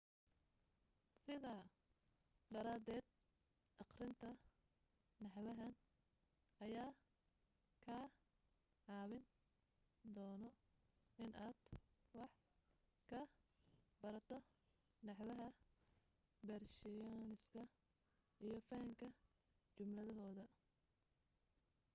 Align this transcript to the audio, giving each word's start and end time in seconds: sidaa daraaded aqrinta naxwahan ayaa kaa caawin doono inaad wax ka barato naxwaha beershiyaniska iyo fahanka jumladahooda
sidaa 1.23 1.61
daraaded 2.53 3.05
aqrinta 3.83 4.29
naxwahan 5.21 5.73
ayaa 6.65 6.91
kaa 7.85 8.05
caawin 8.85 9.23
doono 10.15 10.49
inaad 11.25 11.57
wax 12.17 12.33
ka 13.09 13.19
barato 14.01 14.37
naxwaha 15.05 15.47
beershiyaniska 16.47 17.61
iyo 18.43 18.57
fahanka 18.67 19.07
jumladahooda 19.75 20.43